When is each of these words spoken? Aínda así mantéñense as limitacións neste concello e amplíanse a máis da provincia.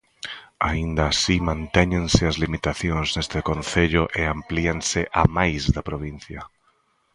Aínda 0.69 1.03
así 1.07 1.35
mantéñense 1.49 2.21
as 2.31 2.39
limitacións 2.43 3.07
neste 3.15 3.39
concello 3.49 4.03
e 4.19 4.21
amplíanse 4.35 5.01
a 5.21 5.23
máis 5.37 5.63
da 5.75 5.85
provincia. 5.89 6.41